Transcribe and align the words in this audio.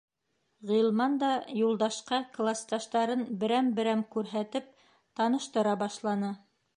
Ғилман 0.69 1.17
да 1.23 1.27
Юлдашҡа 1.57 2.19
класташтарын 2.37 3.21
берәм-берәм 3.43 4.01
күрһәтеп 4.17 4.73
таныштыра 5.21 5.77
башланы: 5.83 6.33